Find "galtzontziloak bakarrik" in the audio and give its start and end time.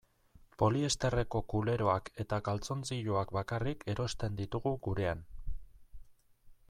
2.47-3.85